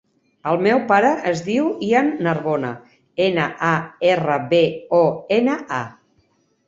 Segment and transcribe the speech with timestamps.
[0.51, 2.71] El meu pare es diu Ian Narbona:
[3.29, 3.77] ena, a,
[4.15, 4.63] erra, be,
[5.01, 5.03] o,
[5.41, 5.85] ena, a.